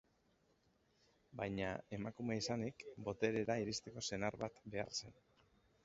[1.41, 1.67] Baina,
[1.99, 5.21] emakumea izanik, boterera iristeko senar bat behar zen.